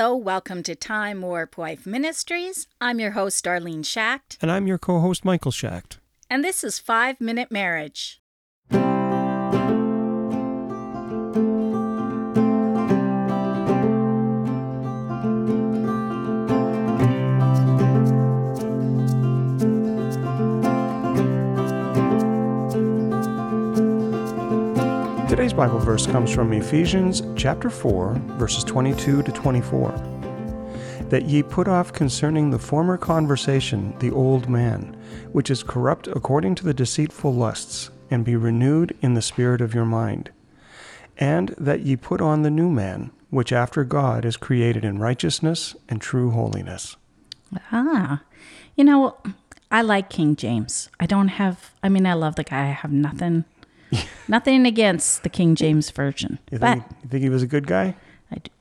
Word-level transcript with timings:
Hello, 0.00 0.16
welcome 0.16 0.62
to 0.62 0.74
Time 0.74 1.20
Warp 1.20 1.58
Wife 1.58 1.84
Ministries. 1.84 2.66
I'm 2.80 2.98
your 3.00 3.10
host, 3.10 3.44
Darlene 3.44 3.84
Schacht, 3.84 4.38
And 4.40 4.50
I'm 4.50 4.66
your 4.66 4.78
co 4.78 4.98
host, 4.98 5.26
Michael 5.26 5.52
Schacht. 5.52 5.98
and 6.30 6.42
this 6.42 6.64
is 6.64 6.78
Five 6.78 7.20
Minute 7.20 7.50
Marriage. 7.52 8.19
Today's 25.30 25.52
Bible 25.52 25.78
verse 25.78 26.08
comes 26.08 26.34
from 26.34 26.52
Ephesians 26.52 27.22
chapter 27.36 27.70
4, 27.70 28.14
verses 28.30 28.64
22 28.64 29.22
to 29.22 29.30
24. 29.30 29.92
That 31.08 31.26
ye 31.26 31.44
put 31.44 31.68
off 31.68 31.92
concerning 31.92 32.50
the 32.50 32.58
former 32.58 32.98
conversation 32.98 33.96
the 34.00 34.10
old 34.10 34.48
man, 34.48 35.00
which 35.30 35.48
is 35.48 35.62
corrupt 35.62 36.08
according 36.08 36.56
to 36.56 36.64
the 36.64 36.74
deceitful 36.74 37.32
lusts, 37.32 37.90
and 38.10 38.24
be 38.24 38.34
renewed 38.34 38.98
in 39.02 39.14
the 39.14 39.22
spirit 39.22 39.60
of 39.60 39.72
your 39.72 39.84
mind. 39.84 40.32
And 41.16 41.50
that 41.50 41.82
ye 41.82 41.94
put 41.94 42.20
on 42.20 42.42
the 42.42 42.50
new 42.50 42.68
man, 42.68 43.12
which 43.30 43.52
after 43.52 43.84
God 43.84 44.24
is 44.24 44.36
created 44.36 44.84
in 44.84 44.98
righteousness 44.98 45.76
and 45.88 46.00
true 46.00 46.32
holiness. 46.32 46.96
Ah, 47.70 48.24
you 48.74 48.82
know, 48.82 49.16
I 49.70 49.82
like 49.82 50.10
King 50.10 50.34
James. 50.34 50.90
I 50.98 51.06
don't 51.06 51.28
have, 51.28 51.72
I 51.84 51.88
mean, 51.88 52.04
I 52.04 52.14
love 52.14 52.34
the 52.34 52.42
guy. 52.42 52.62
I 52.62 52.72
have 52.72 52.90
nothing, 52.90 53.44
nothing 54.28 54.66
against 54.66 55.22
the 55.22 55.28
King 55.28 55.54
James 55.54 55.90
Version. 55.90 56.38
You 56.50 56.58
But 56.58 56.72
think, 56.74 56.84
you 57.02 57.08
think 57.08 57.22
he 57.22 57.28
was 57.28 57.42
a 57.42 57.46
good 57.46 57.66
guy? 57.66 57.96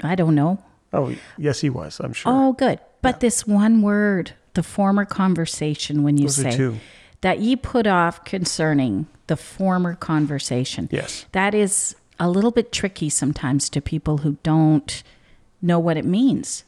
I 0.02 0.16
don't 0.16 0.36
know. 0.36 0.64
Oh, 0.92 1.14
yes, 1.38 1.60
he 1.62 1.70
was, 1.70 2.00
I'm 2.00 2.14
sure. 2.14 2.32
Oh, 2.34 2.54
good. 2.54 2.80
But 3.02 3.20
this 3.20 3.46
one 3.46 3.82
word, 3.82 4.34
the 4.56 4.64
former 4.64 5.06
conversation, 5.06 6.04
when 6.04 6.18
you 6.18 6.26
Those 6.26 6.36
say 6.38 6.80
that 7.22 7.40
ye 7.40 7.56
put 7.56 7.86
off 7.86 8.24
concerning 8.26 9.08
the 9.28 9.38
former 9.38 9.94
conversation. 9.96 10.90
Yes. 10.92 11.26
That 11.34 11.54
is 11.54 11.96
a 12.20 12.30
little 12.30 12.52
bit 12.52 12.72
tricky 12.72 13.10
sometimes 13.10 13.70
to 13.70 13.82
people 13.82 14.20
who 14.20 14.38
don't 14.44 15.04
know 15.62 15.80
what 15.80 15.98
it 15.98 16.06
means. 16.06 16.64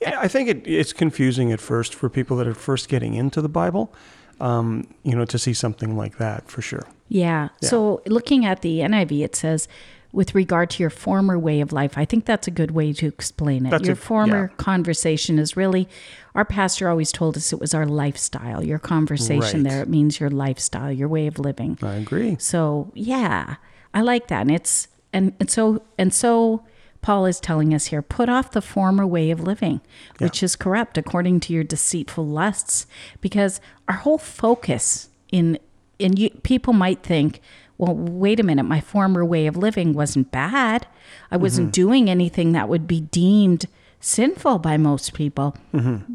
Yeah, 0.00 0.18
I 0.20 0.26
think 0.26 0.48
it, 0.48 0.66
it's 0.66 0.92
confusing 0.92 1.52
at 1.52 1.60
first 1.60 1.94
for 1.94 2.08
people 2.08 2.36
that 2.38 2.48
are 2.48 2.54
first 2.54 2.88
getting 2.88 3.14
into 3.14 3.40
the 3.40 3.48
Bible, 3.48 3.94
um, 4.40 4.86
you 5.02 5.14
know, 5.14 5.24
to 5.26 5.38
see 5.38 5.52
something 5.54 5.96
like 5.96 6.18
that 6.18 6.48
for 6.50 6.62
sure. 6.62 6.86
Yeah. 7.08 7.48
So 7.60 8.02
looking 8.06 8.44
at 8.44 8.62
the 8.62 8.78
NIV, 8.80 9.22
it 9.24 9.36
says, 9.36 9.66
with 10.12 10.34
regard 10.34 10.70
to 10.70 10.82
your 10.82 10.90
former 10.90 11.38
way 11.38 11.60
of 11.60 11.72
life, 11.72 11.96
I 11.96 12.04
think 12.04 12.24
that's 12.24 12.48
a 12.48 12.50
good 12.50 12.72
way 12.72 12.92
to 12.94 13.06
explain 13.06 13.66
it. 13.66 13.70
That's 13.70 13.84
your 13.84 13.92
a- 13.92 13.96
former 13.96 14.48
yeah. 14.50 14.56
conversation 14.56 15.38
is 15.38 15.56
really, 15.56 15.88
our 16.34 16.44
pastor 16.44 16.88
always 16.88 17.12
told 17.12 17.36
us 17.36 17.52
it 17.52 17.60
was 17.60 17.74
our 17.74 17.86
lifestyle. 17.86 18.64
Your 18.64 18.78
conversation 18.80 19.62
Right. 19.62 19.70
there, 19.70 19.82
it 19.82 19.88
means 19.88 20.18
your 20.18 20.30
lifestyle, 20.30 20.90
your 20.90 21.08
way 21.08 21.26
of 21.28 21.38
living. 21.38 21.78
I 21.82 21.94
agree. 21.94 22.36
So 22.40 22.90
yeah, 22.94 23.56
I 23.94 24.00
like 24.00 24.28
that. 24.28 24.42
And 24.42 24.50
it's 24.50 24.88
and, 25.12 25.32
and 25.40 25.50
so 25.50 25.82
and 25.98 26.12
so 26.14 26.64
Paul 27.02 27.26
is 27.26 27.40
telling 27.40 27.72
us 27.72 27.86
here, 27.86 28.02
put 28.02 28.28
off 28.28 28.50
the 28.50 28.60
former 28.60 29.06
way 29.06 29.30
of 29.30 29.40
living, 29.40 29.80
which 30.18 30.42
is 30.42 30.56
corrupt 30.56 30.98
according 30.98 31.40
to 31.40 31.52
your 31.52 31.64
deceitful 31.64 32.26
lusts. 32.26 32.86
Because 33.20 33.60
our 33.88 33.96
whole 33.96 34.18
focus 34.18 35.08
in 35.32 35.58
in 35.98 36.16
you, 36.16 36.30
people 36.42 36.72
might 36.72 37.02
think, 37.02 37.40
well, 37.78 37.94
wait 37.94 38.40
a 38.40 38.42
minute, 38.42 38.64
my 38.64 38.80
former 38.80 39.24
way 39.24 39.46
of 39.46 39.56
living 39.56 39.92
wasn't 39.92 40.30
bad. 40.30 40.86
I 41.30 41.36
wasn't 41.36 41.72
doing 41.72 42.08
anything 42.10 42.52
that 42.52 42.68
would 42.68 42.86
be 42.86 43.00
deemed 43.00 43.66
sinful 44.00 44.58
by 44.58 44.76
most 44.76 45.14
people. 45.14 45.56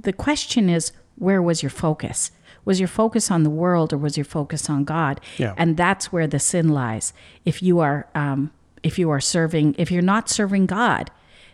The 0.01 0.13
question 0.13 0.69
is, 0.69 0.91
where 1.15 1.41
was 1.41 1.63
your 1.63 1.69
focus? 1.69 2.31
Was 2.65 2.79
your 2.79 2.87
focus 2.87 3.29
on 3.29 3.43
the 3.43 3.49
world 3.49 3.93
or 3.93 3.97
was 3.97 4.17
your 4.17 4.25
focus 4.25 4.69
on 4.69 4.83
God? 4.83 5.21
Yeah. 5.37 5.53
And 5.55 5.77
that's 5.77 6.11
where 6.11 6.27
the 6.27 6.39
sin 6.39 6.69
lies. 6.69 7.13
If 7.45 7.61
you 7.61 7.79
are, 7.79 8.07
um, 8.15 8.51
if 8.85 8.99
you 8.99 9.09
are 9.09 9.19
serving, 9.19 9.75
if 9.79 9.89
you're 9.91 10.01
not 10.03 10.29
serving 10.29 10.67
God, 10.67 11.09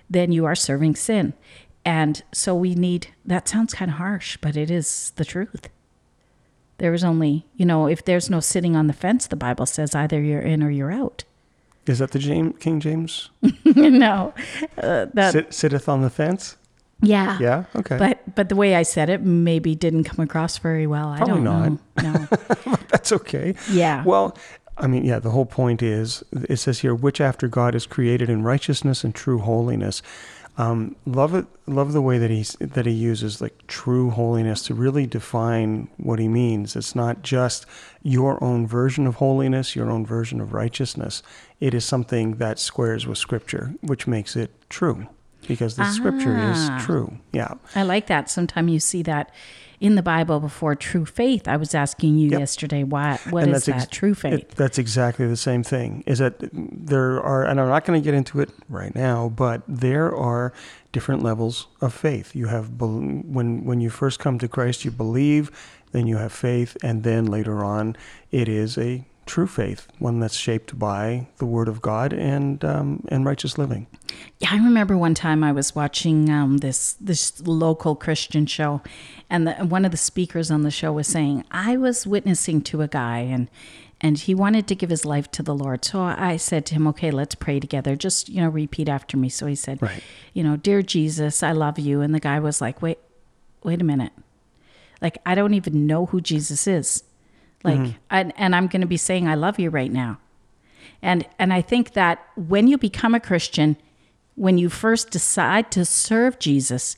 then 0.09 0.31
you 0.34 0.46
are 0.46 0.56
serving 0.56 0.96
sin. 0.96 1.34
And 1.86 2.22
so 2.34 2.53
we 2.53 2.75
need. 2.75 3.08
That 3.25 3.47
sounds 3.47 3.74
kind 3.74 3.90
of 3.90 3.97
harsh, 3.97 4.38
but 4.42 4.56
it 4.58 4.69
is 4.69 5.14
the 5.16 5.25
truth. 5.25 5.69
There 6.78 6.94
is 6.94 7.03
only, 7.03 7.46
you 7.56 7.66
know, 7.66 7.88
if 7.88 8.03
there's 8.03 8.30
no 8.30 8.40
sitting 8.42 8.75
on 8.75 8.88
the 8.88 8.94
fence, 8.94 9.28
the 9.28 9.36
Bible 9.36 9.66
says 9.66 9.96
either 9.96 10.22
you're 10.22 10.42
in 10.42 10.62
or 10.62 10.69
you're 10.69 10.92
out. 10.92 11.24
Is 11.88 12.00
that 12.00 12.12
the 12.12 12.19
James, 12.19 12.56
King 12.59 12.80
James? 12.80 13.30
no, 13.66 14.34
uh, 14.78 15.06
that 15.13 15.31
Sit, 15.31 15.53
sitteth 15.53 15.88
on 15.90 16.02
the 16.02 16.09
fence? 16.09 16.58
yeah, 17.02 17.40
Yeah. 17.40 17.63
Okay. 17.75 17.98
But 17.98 18.36
but 18.36 18.50
the 18.50 18.56
way 18.56 18.75
I 18.75 18.84
said 18.84 19.09
it 19.09 19.22
maybe 19.22 19.74
didn't 19.74 20.03
come 20.03 20.24
across 20.24 20.59
very 20.59 20.86
well. 20.86 21.08
I 21.09 21.18
Probably 21.18 21.44
don't 21.44 21.44
know. 21.44 21.80
No. 22.03 22.28
That's 22.90 23.12
okay. 23.12 23.56
Yeah. 23.72 24.03
Well, 24.03 24.38
I 24.81 24.88
mean, 24.88 25.06
yeah, 25.06 25.19
the 25.19 25.30
whole 25.30 25.46
point 25.46 25.84
is 25.84 26.24
it 26.31 26.58
says 26.58 26.80
here, 26.80 26.96
which 26.96 27.22
after 27.22 27.47
God 27.47 27.75
is 27.75 27.86
created 27.86 28.30
in 28.30 28.44
righteousness 28.44 29.03
and 29.03 29.14
true 29.14 29.38
holiness. 29.38 30.02
Um, 30.58 30.96
love 31.06 31.34
it. 31.34 31.46
Love 31.66 31.94
the 31.94 32.02
way 32.02 32.18
that 32.18 32.30
he's 32.30 32.53
that 32.59 32.86
he 32.86 32.92
uses 32.92 33.40
like 33.42 33.68
true 33.68 34.09
holiness 34.09 34.64
to 34.64 34.74
really 34.74 35.06
define 35.06 35.88
what 35.97 36.19
he 36.19 36.28
means. 36.28 36.75
It's 36.75 36.96
not 36.96 37.22
just 37.22 37.66
your 38.02 38.44
own 38.44 38.68
version 38.68 39.08
of 39.08 39.16
holiness, 39.16 39.75
your 39.75 39.90
own 39.90 40.06
version 40.06 40.42
of 40.42 40.52
righteousness. 40.52 41.24
It 41.59 41.74
is 41.74 41.86
something 41.86 42.36
that 42.38 42.59
squares 42.59 43.08
with 43.08 43.18
Scripture, 43.18 43.75
which 43.81 44.08
makes 44.08 44.36
it 44.36 44.52
true, 44.69 45.08
because 45.47 45.75
the 45.75 45.85
Scripture 45.91 46.35
Ah. 46.38 46.78
is 46.78 46.85
true. 46.85 47.18
Yeah. 47.31 47.53
I 47.75 47.84
like 47.84 48.07
that. 48.07 48.29
Sometimes 48.29 48.72
you 48.72 48.79
see 48.79 49.02
that 49.03 49.31
in 49.79 49.96
the 49.96 50.03
Bible 50.03 50.40
before 50.40 50.75
true 50.75 51.06
faith. 51.06 51.47
I 51.47 51.57
was 51.57 51.74
asking 51.74 52.18
you 52.18 52.29
Yep. 52.29 52.40
yesterday, 52.40 52.84
why 52.84 53.19
what 53.31 53.44
And 53.44 53.56
is 53.56 53.68
ex- 53.68 53.85
that 53.85 53.91
true 53.91 54.13
faith? 54.13 54.34
It, 54.34 54.50
that's 54.51 54.78
exactly 54.78 55.25
the 55.28 55.35
same 55.38 55.63
thing. 55.63 56.03
Is 56.06 56.19
that 56.19 56.35
there 56.53 57.19
are, 57.22 57.44
and 57.46 57.59
I'm 57.59 57.68
not 57.68 57.84
going 57.85 58.00
to 58.00 58.03
get 58.03 58.13
into 58.13 58.40
it 58.41 58.51
right 58.69 58.94
now, 58.94 59.30
but 59.35 59.63
there 59.68 60.16
are 60.16 60.53
different 60.91 61.24
levels 61.24 61.68
of 61.81 61.94
faith. 61.94 62.35
You 62.35 62.47
have 62.47 62.69
when 62.80 63.63
when 63.66 63.81
you 63.81 63.90
first 63.90 64.19
come 64.19 64.38
to 64.40 64.47
Christ, 64.47 64.85
you 64.85 64.91
believe, 64.91 65.50
then 65.94 66.06
you 66.06 66.18
have 66.18 66.31
faith, 66.31 66.78
and 66.84 67.03
then 67.03 67.25
later 67.25 67.63
on, 67.66 67.96
it 68.31 68.47
is 68.47 68.78
a 68.78 69.06
true 69.26 69.48
faith, 69.48 69.88
one 70.00 70.20
that's 70.20 70.36
shaped 70.36 70.78
by 70.78 71.28
the 71.38 71.46
Word 71.46 71.68
of 71.68 71.82
God 71.82 72.14
and 72.14 72.64
um, 72.66 73.06
and 73.09 73.26
righteous 73.26 73.58
living. 73.58 73.88
Yeah, 74.40 74.50
I 74.52 74.58
remember 74.58 74.98
one 74.98 75.14
time 75.14 75.44
I 75.44 75.52
was 75.52 75.76
watching 75.76 76.30
um, 76.30 76.58
this 76.58 76.94
this 77.00 77.40
local 77.46 77.96
Christian 77.96 78.46
show, 78.46 78.81
and 79.30 79.48
the, 79.48 79.54
one 79.54 79.86
of 79.86 79.92
the 79.92 79.98
speakers 79.98 80.52
on 80.52 80.64
the 80.64 80.72
show 80.72 80.92
was 80.92 81.08
saying, 81.08 81.44
"I 81.52 81.78
was 81.78 82.08
witnessing 82.08 82.62
to 82.64 82.81
a 82.81 82.88
guy, 82.88 83.20
and 83.20 83.50
and 84.00 84.18
he 84.18 84.34
wanted 84.34 84.68
to 84.68 84.76
give 84.76 84.90
his 84.90 85.06
life 85.06 85.30
to 85.31 85.44
the 85.44 85.56
Lord." 85.56 85.86
So 85.86 86.02
I 86.02 86.38
said 86.38 86.66
to 86.68 86.76
him, 86.76 86.88
"Okay, 86.88 87.12
let's 87.12 87.36
pray 87.36 87.60
together. 87.60 87.96
Just 87.96 88.30
you 88.30 88.42
know, 88.42 88.50
repeat 88.50 88.90
after 88.90 89.18
me." 89.18 89.30
So 89.30 89.46
he 89.46 89.56
said, 89.56 89.81
Right. 89.81 90.04
"You 90.34 90.44
know, 90.44 90.58
dear 90.58 90.81
Jesus, 90.81 91.44
I 91.44 91.52
love 91.52 91.80
you." 91.80 92.02
And 92.02 92.14
the 92.14 92.20
guy 92.20 92.40
was 92.40 92.62
like, 92.62 92.81
"Wait, 92.81 93.00
wait 93.64 93.81
a 93.81 93.86
minute, 93.86 94.14
like 95.02 95.18
I 95.26 95.36
don't 95.36 95.54
even 95.54 95.86
know 95.88 96.08
who 96.08 96.22
Jesus 96.22 96.68
is, 96.68 97.04
like, 97.64 97.80
mm-hmm. 97.80 97.98
and, 98.10 98.34
and 98.38 98.56
I'm 98.56 98.68
going 98.68 98.82
to 98.82 98.88
be 98.88 98.98
saying 98.98 99.28
I 99.28 99.36
love 99.36 99.60
you 99.60 99.70
right 99.70 99.92
now." 99.92 100.20
And 101.02 101.28
and 101.40 101.54
I 101.54 101.62
think 101.62 101.94
that 101.94 102.26
when 102.36 102.68
you 102.68 102.78
become 102.78 103.16
a 103.16 103.20
Christian, 103.20 103.78
when 104.36 104.58
you 104.58 104.70
first 104.70 105.10
decide 105.10 105.72
to 105.72 105.86
serve 105.86 106.40
Jesus, 106.40 106.98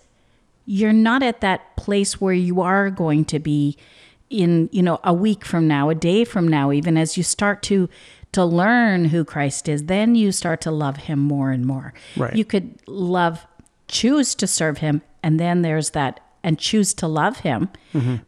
you're 0.65 0.93
not 0.93 1.23
at 1.23 1.41
that 1.41 1.75
place 1.77 2.19
where 2.19 2.33
you 2.33 2.61
are 2.61 2.89
going 2.89 3.25
to 3.25 3.39
be 3.39 3.77
in, 4.29 4.69
you 4.71 4.81
know, 4.81 4.99
a 5.03 5.13
week 5.13 5.45
from 5.45 5.67
now, 5.67 5.89
a 5.89 5.95
day 5.95 6.25
from 6.25 6.47
now, 6.47 6.71
even 6.71 6.97
as 6.97 7.17
you 7.17 7.23
start 7.23 7.61
to 7.63 7.89
to 8.31 8.43
learn 8.43 9.05
who 9.05 9.23
Christ 9.23 9.69
is, 9.69 9.85
then 9.85 10.15
you 10.15 10.31
start 10.31 10.59
to 10.61 10.71
love 10.71 10.97
him 10.97 11.19
more 11.19 11.51
and 11.51 11.65
more. 11.65 11.93
Right. 12.17 12.35
You 12.35 12.43
could 12.43 12.79
love 12.87 13.45
choose 13.87 14.33
to 14.35 14.47
serve 14.47 14.79
him 14.79 15.03
and 15.21 15.39
then 15.39 15.61
there's 15.61 15.91
that 15.91 16.19
and 16.43 16.59
choose 16.59 16.93
to 16.95 17.07
love 17.07 17.39
him. 17.39 17.69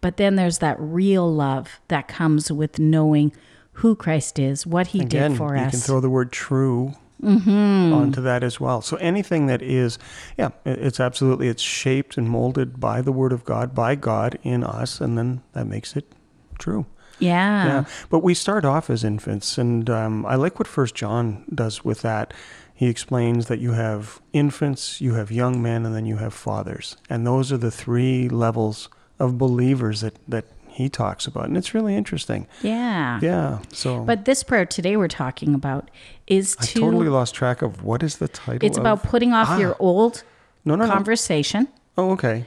But 0.01 0.17
then 0.17 0.35
there's 0.35 0.59
that 0.59 0.77
real 0.79 1.31
love 1.31 1.79
that 1.89 2.07
comes 2.07 2.51
with 2.51 2.79
knowing 2.79 3.33
who 3.79 3.95
Christ 3.95 4.39
is, 4.39 4.65
what 4.65 4.87
he 4.87 5.01
Again, 5.01 5.31
did 5.31 5.37
for 5.37 5.55
you 5.55 5.61
us. 5.63 5.71
can 5.71 5.79
throw 5.81 5.99
the 5.99 6.09
word 6.09 6.31
true 6.31 6.93
onto 7.21 8.21
that 8.21 8.43
as 8.43 8.59
well. 8.59 8.81
So 8.81 8.97
anything 8.97 9.47
that 9.47 9.61
is, 9.61 9.97
yeah, 10.37 10.49
it's 10.65 10.99
absolutely 10.99 11.47
it's 11.47 11.61
shaped 11.61 12.17
and 12.17 12.29
molded 12.29 12.79
by 12.79 13.01
the 13.01 13.11
Word 13.11 13.33
of 13.33 13.43
God, 13.45 13.73
by 13.73 13.95
God 13.95 14.37
in 14.43 14.63
us, 14.63 15.01
and 15.01 15.17
then 15.17 15.41
that 15.53 15.65
makes 15.65 15.95
it 15.95 16.11
true. 16.59 16.85
yeah. 17.19 17.65
Yeah, 17.65 17.85
but 18.09 18.19
we 18.19 18.33
start 18.33 18.63
off 18.65 18.89
as 18.89 19.03
infants, 19.03 19.57
and 19.57 19.89
um, 19.89 20.25
I 20.25 20.35
like 20.35 20.59
what 20.59 20.67
First 20.67 20.95
John 20.95 21.45
does 21.53 21.83
with 21.83 22.01
that. 22.01 22.33
He 22.77 22.87
explains 22.89 23.47
that 23.47 23.59
you 23.59 23.71
have 23.71 24.19
infants, 24.33 24.99
you 24.99 25.13
have 25.13 25.31
young 25.31 25.61
men, 25.61 25.85
and 25.85 25.95
then 25.95 26.05
you 26.05 26.17
have 26.17 26.33
fathers, 26.33 26.97
and 27.09 27.25
those 27.25 27.51
are 27.53 27.57
the 27.57 27.71
three 27.71 28.27
levels 28.27 28.89
of 29.17 29.37
believers 29.37 30.01
that 30.01 30.15
that 30.27 30.43
he 30.67 30.89
talks 30.89 31.25
about, 31.25 31.45
and 31.45 31.55
it's 31.55 31.73
really 31.73 31.95
interesting. 31.95 32.47
Yeah. 32.61 33.17
Yeah. 33.21 33.59
So, 33.71 34.03
But 34.03 34.25
this 34.25 34.43
prayer 34.43 34.65
today 34.65 34.97
we're 34.97 35.07
talking 35.07 35.53
about 35.55 35.89
is 36.27 36.57
I 36.59 36.65
to 36.65 36.79
totally 36.81 37.07
lost 37.07 37.33
track 37.33 37.61
of 37.61 37.81
what 37.85 38.03
is 38.03 38.17
the 38.17 38.27
title. 38.27 38.67
it's 38.67 38.77
about 38.77 39.01
putting 39.03 39.31
off 39.31 39.47
Ah. 39.51 39.57
your 39.57 39.77
old 39.79 40.23
No, 40.65 40.75
no, 40.75 40.85
no. 40.85 40.91
conversation 40.91 41.69
Oh, 41.97 42.11
okay. 42.11 42.43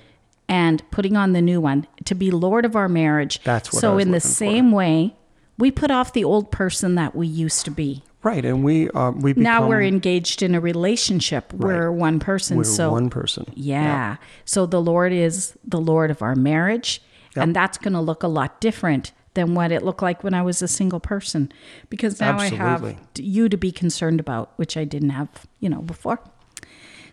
and 0.46 0.82
putting 0.90 1.16
on 1.16 1.32
the 1.32 1.40
new 1.40 1.58
one 1.58 1.86
to 2.04 2.14
be 2.14 2.30
Lord 2.30 2.66
of 2.66 2.76
our 2.76 2.86
marriage. 2.88 3.40
That's 3.44 3.72
what 3.72 3.78
I 3.78 3.80
so 3.80 3.92
in 3.96 4.08
the 4.08 4.16
looking 4.18 4.28
for. 4.28 4.34
same 4.34 4.72
way, 4.72 5.14
we 5.56 5.70
put 5.70 5.90
off 5.90 6.12
the 6.12 6.24
old 6.24 6.50
person 6.50 6.96
that 6.96 7.14
we 7.16 7.26
used 7.26 7.64
to 7.64 7.70
be. 7.70 8.02
Right, 8.22 8.44
and 8.44 8.64
we 8.64 8.90
uh, 8.90 9.12
we 9.12 9.32
become 9.32 9.44
now 9.44 9.68
we're 9.68 9.82
engaged 9.82 10.42
in 10.42 10.54
a 10.54 10.60
relationship. 10.60 11.52
We're 11.52 11.92
one 11.92 12.18
person. 12.18 12.56
we're 12.56 12.64
so 12.64 12.90
one 12.90 13.10
person. 13.10 13.46
yeah. 13.54 14.16
So 14.44 14.66
the 14.66 14.80
Lord 14.82 15.12
is 15.12 15.56
the 15.64 15.80
Lord 15.80 16.10
of 16.10 16.20
our 16.20 16.34
marriage, 16.34 17.00
and 17.36 17.54
that's 17.54 17.78
going 17.78 17.92
to 17.92 18.00
look 18.00 18.24
a 18.24 18.28
lot 18.28 18.60
different 18.60 19.12
than 19.34 19.54
what 19.54 19.70
it 19.70 19.84
looked 19.84 20.02
like 20.02 20.24
when 20.24 20.34
I 20.34 20.42
was 20.42 20.60
a 20.62 20.66
single 20.68 20.98
person, 20.98 21.52
because 21.90 22.18
now 22.18 22.38
I 22.38 22.48
have 22.48 22.96
you 23.16 23.48
to 23.48 23.56
be 23.56 23.70
concerned 23.70 24.18
about, 24.18 24.52
which 24.56 24.76
I 24.76 24.82
didn't 24.84 25.10
have, 25.10 25.46
you 25.60 25.68
know, 25.68 25.80
before. 25.80 26.18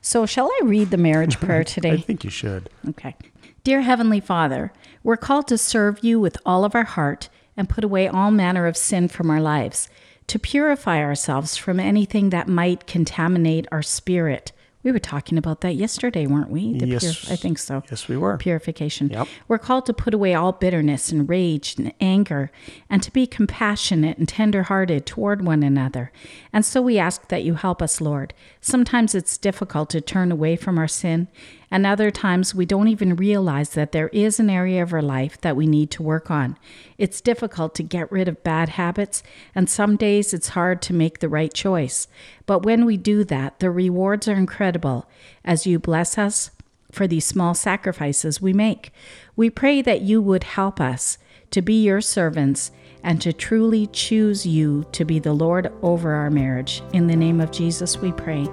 So 0.01 0.25
shall 0.25 0.47
I 0.47 0.65
read 0.65 0.89
the 0.89 0.97
marriage 0.97 1.39
prayer 1.39 1.63
today? 1.75 1.91
I 1.91 1.97
think 2.01 2.23
you 2.23 2.31
should. 2.31 2.69
Okay. 2.89 3.15
Dear 3.63 3.81
Heavenly 3.81 4.19
Father, 4.19 4.71
we're 5.03 5.17
called 5.17 5.47
to 5.49 5.57
serve 5.57 6.03
you 6.03 6.19
with 6.19 6.37
all 6.45 6.63
of 6.65 6.73
our 6.73 6.83
heart 6.83 7.29
and 7.57 7.69
put 7.69 7.83
away 7.83 8.07
all 8.07 8.31
manner 8.31 8.65
of 8.65 8.75
sin 8.75 9.07
from 9.07 9.29
our 9.29 9.41
lives, 9.41 9.87
to 10.27 10.39
purify 10.39 10.99
ourselves 10.99 11.55
from 11.55 11.79
anything 11.79 12.29
that 12.29 12.47
might 12.47 12.87
contaminate 12.87 13.67
our 13.71 13.81
spirit. 13.81 14.51
We 14.83 14.91
were 14.91 14.99
talking 14.99 15.39
about 15.39 15.61
that 15.61 15.73
yesterday, 15.73 16.27
weren't 16.27 16.51
we? 16.51 16.77
The 16.77 16.85
Yes. 16.85 17.31
I 17.31 17.35
think 17.35 17.57
so. 17.57 17.81
Yes, 17.89 18.07
we 18.07 18.17
were. 18.17 18.37
Purification. 18.37 19.09
Yep. 19.09 19.27
We're 19.47 19.57
called 19.57 19.87
to 19.87 19.93
put 19.93 20.13
away 20.13 20.35
all 20.35 20.51
bitterness 20.51 21.11
and 21.11 21.27
rage 21.27 21.75
and 21.79 21.91
anger 21.99 22.51
and 22.87 23.01
to 23.01 23.11
be 23.11 23.25
compassionate 23.25 24.19
and 24.19 24.29
tender-hearted 24.29 25.07
toward 25.07 25.43
one 25.43 25.63
another. 25.63 26.11
And 26.53 26.63
so 26.63 26.83
we 26.83 26.99
ask 26.99 27.29
that 27.29 27.43
you 27.43 27.55
help 27.55 27.81
us, 27.81 27.99
Lord. 27.99 28.35
Sometimes 28.61 29.15
it's 29.15 29.39
difficult 29.39 29.89
to 29.89 30.01
turn 30.01 30.31
away 30.31 30.55
from 30.55 30.77
our 30.77 30.87
sin, 30.87 31.29
and 31.75 31.85
other 31.85 32.09
times 32.09 32.55
we 32.55 32.65
don't 32.65 32.87
even 32.87 33.17
realize 33.17 33.71
that 33.71 33.91
there 33.91 34.07
is 34.13 34.39
an 34.39 34.49
area 34.49 34.81
of 34.81 34.93
our 34.93 35.01
life 35.01 35.41
that 35.41 35.57
we 35.57 35.67
need 35.67 35.91
to 35.91 36.01
work 36.01 36.31
on. 36.31 36.57
It's 36.97 37.19
difficult 37.19 37.75
to 37.75 37.83
get 37.83 38.09
rid 38.09 38.29
of 38.29 38.45
bad 38.45 38.69
habits, 38.69 39.23
and 39.53 39.69
some 39.69 39.97
days 39.97 40.33
it's 40.33 40.55
hard 40.55 40.81
to 40.83 40.93
make 40.93 41.19
the 41.19 41.27
right 41.27 41.53
choice. 41.53 42.07
But 42.45 42.63
when 42.63 42.85
we 42.85 42.95
do 42.95 43.25
that, 43.25 43.59
the 43.59 43.71
rewards 43.71 44.25
are 44.29 44.35
incredible 44.35 45.09
as 45.43 45.67
you 45.67 45.77
bless 45.77 46.17
us 46.17 46.49
for 46.93 47.07
these 47.07 47.25
small 47.25 47.53
sacrifices 47.53 48.41
we 48.41 48.53
make. 48.53 48.93
We 49.35 49.49
pray 49.49 49.81
that 49.81 49.99
you 49.99 50.21
would 50.21 50.45
help 50.45 50.79
us 50.79 51.17
to 51.51 51.61
be 51.61 51.83
your 51.83 51.99
servants 51.99 52.71
and 53.03 53.21
to 53.21 53.33
truly 53.33 53.87
choose 53.87 54.45
you 54.45 54.85
to 54.93 55.03
be 55.03 55.19
the 55.19 55.33
Lord 55.33 55.73
over 55.81 56.13
our 56.13 56.29
marriage. 56.29 56.81
In 56.93 57.07
the 57.07 57.17
name 57.17 57.41
of 57.41 57.51
Jesus, 57.51 57.97
we 57.97 58.13
pray. 58.13 58.47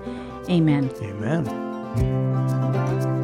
Amen. 0.51 0.91
Amen. 1.01 1.72
Thank 1.95 3.07
you. 3.07 3.22